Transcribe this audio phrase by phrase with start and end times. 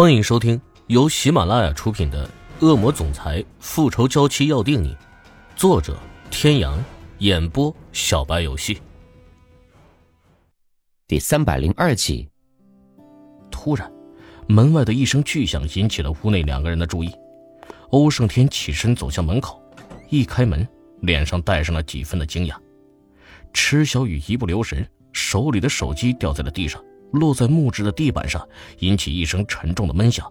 [0.00, 2.24] 欢迎收听由喜马拉雅出品的
[2.64, 4.94] 《恶魔总裁复仇娇妻要定你》，
[5.56, 5.98] 作者：
[6.30, 6.78] 天阳，
[7.18, 8.80] 演播：小白游戏。
[11.08, 12.28] 第三百零二集。
[13.50, 13.90] 突然，
[14.46, 17.10] 门外的一声巨响引起了屋内两个人的注意。
[17.90, 19.60] 欧胜天起身走向门口，
[20.10, 20.64] 一开门，
[21.00, 22.54] 脸上带上了几分的惊讶。
[23.52, 26.80] 池小雨一不留神，手里的手机掉在了地上。
[27.12, 28.46] 落在木质的地板上，
[28.78, 30.30] 引起一声沉重的闷响。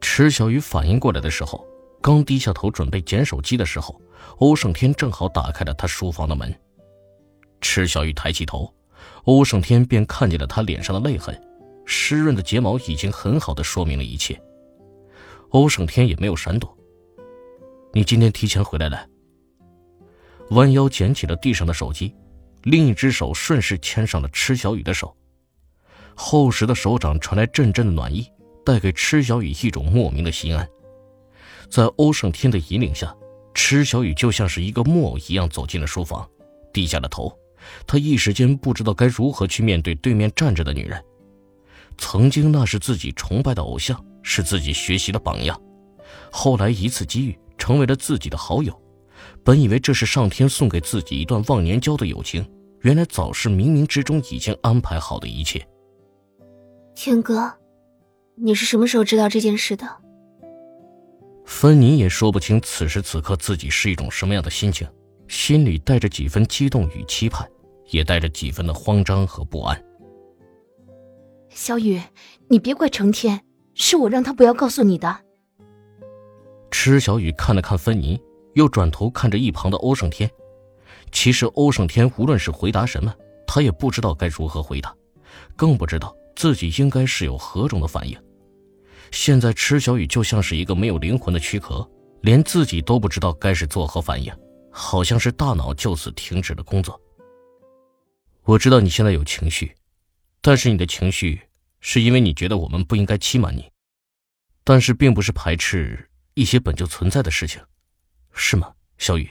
[0.00, 1.66] 池小雨反应过来的时候，
[2.00, 4.00] 刚低下头准备捡手机的时候，
[4.38, 6.54] 欧胜天正好打开了他书房的门。
[7.60, 8.72] 池小雨抬起头，
[9.24, 11.38] 欧胜天便看见了他脸上的泪痕，
[11.84, 14.40] 湿润的睫毛已经很好的说明了一切。
[15.50, 16.76] 欧胜天也没有闪躲。
[17.92, 19.06] 你今天提前回来了。
[20.50, 22.14] 弯腰捡起了地上的手机，
[22.62, 25.14] 另一只手顺势牵上了池小雨的手。
[26.20, 28.26] 厚实的手掌传来阵阵的暖意，
[28.66, 30.68] 带给池小雨一种莫名的心安。
[31.70, 33.14] 在欧胜天的引领下，
[33.54, 36.28] 池小雨就像是一个木偶一样走进了书房，
[36.72, 37.32] 低下了头。
[37.86, 41.00] 他一时间不知道该如何去面对对面站着的女人。
[41.96, 45.58] 曾经那是自己崇拜的偶像，是自己学习的榜样。
[46.32, 48.76] 后来一次机遇，成为了自己的好友。
[49.44, 52.44] 本以为这是上天送给自己一段忘年交的友情，
[52.80, 55.64] 原来早是冥冥之中已经安排好的一切。
[57.00, 57.54] 天哥，
[58.34, 59.86] 你是什么时候知道这件事的？
[61.44, 64.84] 芬妮也说不清此时此刻自己是一种什么样的心情，
[65.28, 67.48] 心里带着几分激动与期盼，
[67.90, 69.80] 也带着几分的慌张和不安。
[71.50, 72.02] 小雨，
[72.48, 73.42] 你别怪成天，
[73.74, 75.20] 是我让他不要告诉你的。
[76.72, 78.20] 池小雨看了看芬妮，
[78.54, 80.28] 又转头看着一旁的欧胜天。
[81.12, 83.14] 其实欧胜天无论是回答什么，
[83.46, 84.92] 他也不知道该如何回答，
[85.54, 86.12] 更不知道。
[86.38, 88.16] 自己应该是有何种的反应？
[89.10, 91.84] 现在池小雨就像是一个没有灵魂的躯壳，
[92.22, 94.32] 连自己都不知道该是作何反应，
[94.70, 96.96] 好像是大脑就此停止了工作。
[98.44, 99.74] 我知道你现在有情绪，
[100.40, 101.40] 但是你的情绪
[101.80, 103.68] 是因为你觉得我们不应该欺瞒你，
[104.62, 107.60] 但是并不是排斥一些本就存在的事情，
[108.32, 109.28] 是吗，小雨？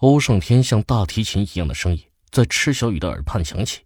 [0.00, 3.85] 欧胜天像大提琴一样的声音在池小雨的耳畔响起。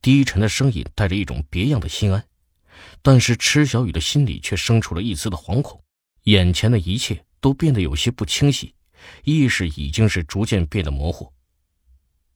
[0.00, 2.24] 低沉的声音带着一种别样的心安，
[3.02, 5.82] 但是池小雨的心里却生出了一丝的惶恐，
[6.24, 8.74] 眼前的一切都变得有些不清晰，
[9.24, 11.32] 意识已经是逐渐变得模糊。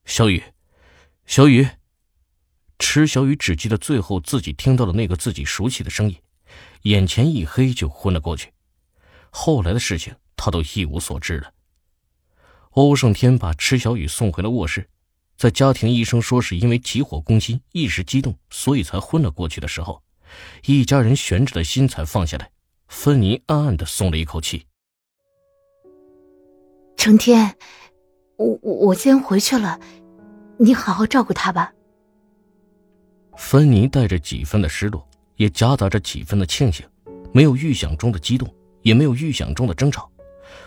[0.05, 0.43] 小雨，
[1.27, 1.67] 小雨，
[2.79, 6.17] 池小雨只记得最后自己听到了那个自己熟悉的声音，
[6.83, 8.53] 眼前一黑就昏了过去。
[9.31, 11.53] 后来的事情他都一无所知了。
[12.71, 14.89] 欧胜天把池小雨送回了卧室。
[15.37, 20.03] 在家庭医生说是因为急火攻心、一时激动，所以才昏了过去的时候，
[20.65, 22.51] 一家人悬着的心才放下来。
[22.89, 24.65] 芬妮暗暗的松了一口气。
[26.97, 27.57] 成天，
[28.37, 29.79] 我我先回去了，
[30.59, 31.73] 你好好照顾他吧。
[33.37, 36.87] 芬妮带着几分的失落，也夹杂着几分的庆幸，
[37.33, 38.49] 没有预想中的激动，
[38.81, 40.11] 也没有预想中的争吵。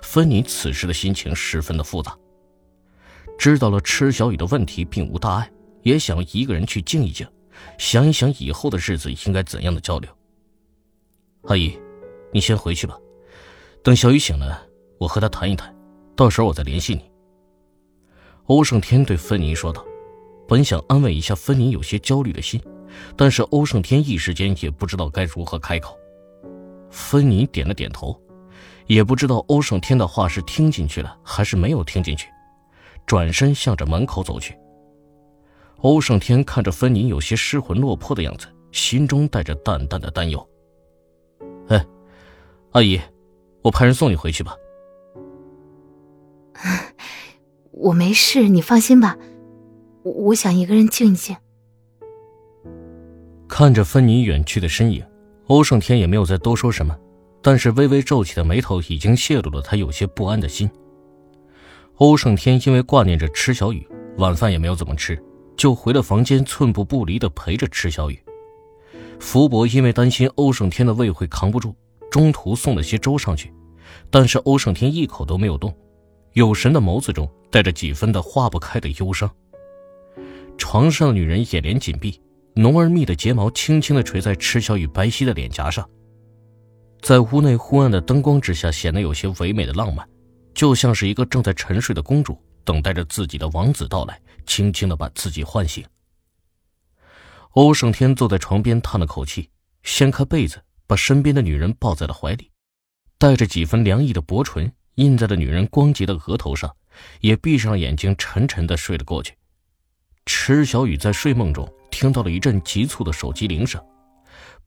[0.04, 2.16] 芬妮此时的心情十分的复杂。
[3.40, 5.50] 知道了池小雨的问题并无大碍，
[5.84, 7.26] 也想一个人去静一静，
[7.78, 10.12] 想一想以后的日子应该怎样的交流。
[11.44, 11.80] 阿姨，
[12.34, 12.98] 你先回去吧，
[13.82, 14.62] 等小雨醒了，
[15.00, 15.74] 我和他谈一谈，
[16.18, 17.10] 到时候我再联系你。
[18.48, 19.86] 欧胜天对芬妮说道，
[20.46, 22.62] 本想安慰一下芬妮有些焦虑的心，
[23.16, 25.98] 但是欧胜天一时间也不知道该如何开口。
[26.90, 28.22] 芬妮点了点头，
[28.88, 32.28] 也不知道欧胜天的话是听进去了还是没有听进去。
[33.10, 34.56] 转身向着门口走去。
[35.78, 40.48] 欧胜天看着芬妮有些失魂落魄的样子，心中带着淡淡的担忧。
[41.70, 41.84] 哎，
[42.74, 43.02] 阿姨，
[43.64, 44.56] 我派人送你回去吧。
[47.72, 49.18] 我没事，你放心吧。
[50.04, 51.36] 我想一个人静一静。
[53.48, 55.04] 看着芬妮远去的身影，
[55.48, 56.96] 欧胜天也没有再多说什么，
[57.42, 60.70] 但是微微皱起的眉头已经泄露了他有些不安的心。
[62.00, 63.86] 欧胜天因为挂念着池小雨，
[64.20, 65.22] 晚饭也没有怎么吃，
[65.58, 68.18] 就回了房间，寸步不离的陪着池小雨。
[69.20, 71.76] 福伯因为担心欧胜天的胃会扛不住，
[72.10, 73.54] 中途送了些粥上去，
[74.10, 75.76] 但是欧胜天一口都没有动，
[76.32, 79.30] 有神的眸子中带着几分的化不开的忧伤。
[80.58, 82.18] 床上的女人眼帘紧闭，
[82.54, 85.86] 浓而密的睫毛轻轻的垂在池小雨白皙的脸颊上，
[87.02, 90.08] 在屋内昏暗的灯光之下，显得有些唯美的浪漫。
[90.60, 95.86] 就像是一个正在沉睡的公主，等待着自己的王子到来，轻轻的把自己唤醒。
[97.52, 99.50] 欧胜天坐在床边，叹了口气，
[99.84, 102.52] 掀开被子，把身边的女人抱在了怀里，
[103.18, 106.76] 带着几分凉意的薄唇印在了女人光洁的额头上，
[107.22, 109.34] 也闭上了眼睛，沉沉的睡了过去。
[110.26, 113.82] 池小雨在睡梦中听到了一阵急促的手机铃声，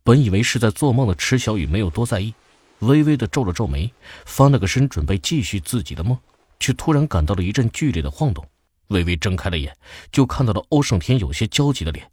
[0.02, 2.32] 本以为是在做梦的池小雨没有多在意，
[2.82, 3.92] 微微的皱了皱眉，
[4.24, 6.18] 翻了个身准备继续自己的梦，
[6.60, 8.44] 却突然感到了一阵剧烈的晃动，
[8.88, 9.76] 微微睁开了眼，
[10.10, 12.08] 就看到了欧胜天有些焦急的脸。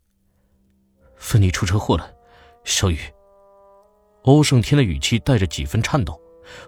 [1.18, 2.10] 芬妮出车祸了，
[2.64, 3.00] 小雨。
[4.24, 6.20] 欧胜天的语气带着几分颤抖，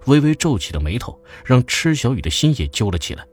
[0.07, 3.25] 微微皱起的眉头让吃小雨的心也揪了起来。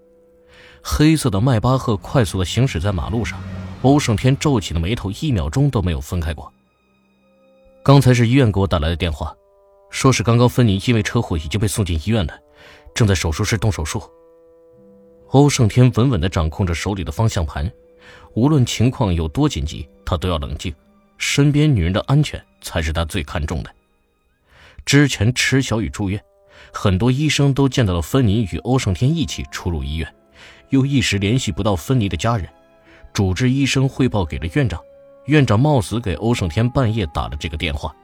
[0.83, 3.41] 黑色的迈巴赫快速的行驶在马路上，
[3.83, 6.53] 欧胜天皱起的眉头一秒钟都没有分开过。
[7.83, 9.35] 刚才是医院给我打来的电话，
[9.91, 12.39] 说是刚刚芬妮因为车祸已经被送进医院了，
[12.95, 14.03] 正在手术室动手术。
[15.29, 17.71] 欧胜天稳稳的掌控着手里的方向盘，
[18.35, 20.75] 无论情况有多紧急，他都要冷静，
[21.19, 23.71] 身边女人的安全才是他最看重的。
[24.87, 26.23] 之前池小雨住院，
[26.73, 30.15] 很多医生都见到了芬妮与欧胜天一起出入医院。
[30.71, 32.49] 又一时联系不到芬妮的家人，
[33.13, 34.81] 主治医生汇报给了院长，
[35.27, 37.95] 院长冒死给欧胜天半夜打了这个电话。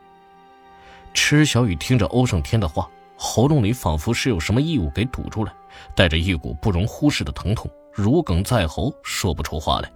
[1.15, 5.55] 池小雨听着欧胜天的话，喉咙里仿佛是有什么异物给堵住了，
[5.95, 9.91] 带着一股不容忽视的疼痛，如鲠在喉，说不出话来。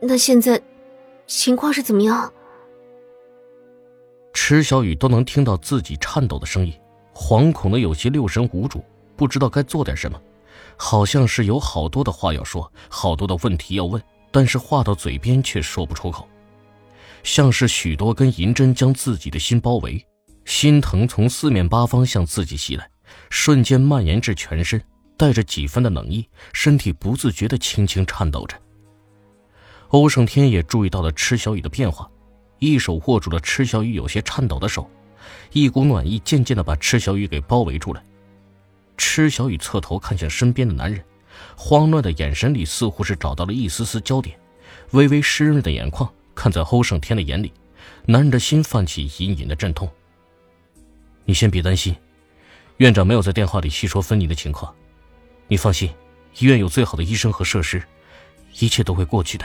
[0.00, 0.58] 那现在
[1.26, 2.32] 情况是怎么样？
[4.32, 6.72] 池小雨都能听到自己颤抖的声音，
[7.12, 8.82] 惶恐的有些六神无主，
[9.16, 10.18] 不知道该做点什么。
[10.76, 14.00] 好像是有好多的话要说，好多的问题要问，
[14.30, 16.26] 但是话到嘴边却说不出口，
[17.22, 20.04] 像是许多根银针将自己的心包围，
[20.44, 22.88] 心疼从四面八方向自己袭来，
[23.30, 24.82] 瞬间蔓延至全身，
[25.16, 28.56] 带着几分的冷意，身体不自觉的轻轻颤抖着。
[29.88, 32.08] 欧胜天也注意到了池小雨的变化，
[32.58, 34.88] 一手握住了池小雨有些颤抖的手，
[35.52, 38.02] 一股暖意渐渐的把池小雨给包围住了。
[38.96, 41.04] 池小雨侧头看向身边的男人，
[41.56, 44.38] 慌乱的眼神里似乎是找到了一丝丝焦点，
[44.92, 47.52] 微微湿润的眼眶看在欧胜天的眼里，
[48.06, 49.90] 男人的心泛起隐隐的阵痛。
[51.24, 51.94] 你先别担心，
[52.78, 54.74] 院长没有在电话里细说芬妮的情况，
[55.48, 55.90] 你放心，
[56.38, 57.82] 医院有最好的医生和设施，
[58.58, 59.44] 一切都会过去的。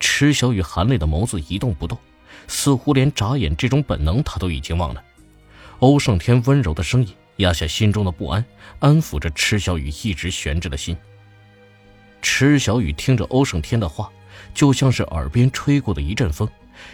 [0.00, 1.98] 池小雨含泪的眸子一动不动，
[2.46, 5.02] 似乎连眨眼这种本能他都已经忘了。
[5.80, 7.14] 欧胜天温柔的声音。
[7.38, 8.44] 压下心中的不安，
[8.80, 10.96] 安抚着池小雨一直悬着的心。
[12.20, 14.10] 池小雨听着欧胜天的话，
[14.54, 16.48] 就像是耳边吹过的一阵风，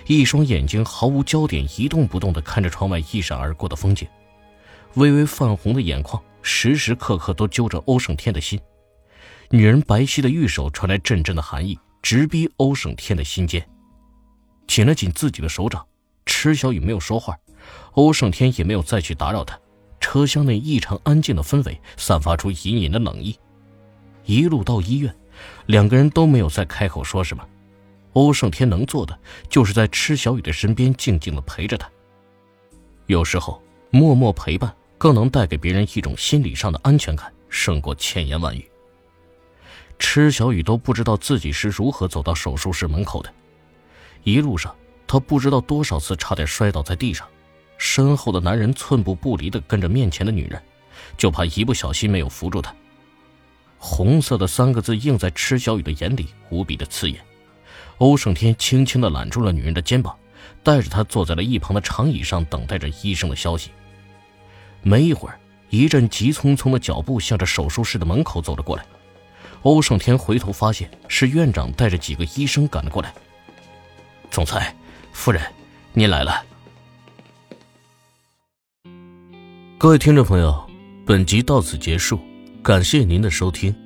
[0.06, 4.06] 一双眼睛毫无焦点、一动不动地看着窗外一闪而过的风景，
[4.94, 8.61] 微微泛红的眼眶时时刻刻都揪着欧胜天的心。
[9.50, 13.67] 女人白皙的玉手传来阵阵的寒意，直逼欧胜天的心间，
[14.67, 15.85] 紧了紧自己的手掌。
[16.26, 17.37] 池小雨没有说话，
[17.93, 19.58] 欧胜天也没有再去打扰她。
[20.00, 23.38] 车厢内异常安静的氛围，散发出隐隐的冷意。
[24.25, 25.14] 一路到医院，
[25.67, 27.47] 两个人都没有再开口说什么。
[28.13, 31.91] 欧胜天能做的，就是在池小雨的身边静静的陪着她。
[33.07, 33.61] 有时候，
[33.91, 38.71] 默默陪伴更能带给别人一种心理上的安全感，胜过千言万语。
[39.99, 43.33] 池小雨都不知道自己是如何走到手术室门口的，
[44.23, 44.75] 一路上，
[45.07, 47.26] 他不知道多少次差点摔倒在地上。
[47.79, 50.62] 身后的男人寸步不离的跟着面前的女人，
[51.17, 52.75] 就怕一不小心没有扶住她。
[53.87, 57.21] 红色的三个字映在池小雨的眼里，无比的刺眼。
[57.99, 60.17] 欧胜天轻轻的揽住了女人的肩膀，
[60.62, 63.71] 带着她坐在了一旁的长椅上，等待着医生的消息。
[64.83, 65.38] 没一会儿，
[65.69, 68.87] 一阵急匆匆的脚步向着手术室的门口走了过来。
[69.64, 73.12] 欧胜天回头发现是院长带着几个医生赶了过来。
[74.31, 74.75] 总裁，
[75.12, 75.43] 夫人，
[75.93, 76.43] 您来了。
[79.76, 80.67] 各位听众朋友，
[81.05, 82.19] 本集到此结束，
[82.64, 83.84] 感谢您的收听。